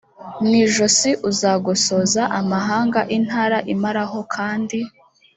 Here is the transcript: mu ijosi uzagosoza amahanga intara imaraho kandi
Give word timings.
mu 0.41 0.51
ijosi 0.63 1.09
uzagosoza 1.29 2.21
amahanga 2.39 2.99
intara 3.17 3.57
imaraho 3.73 4.19
kandi 4.35 4.79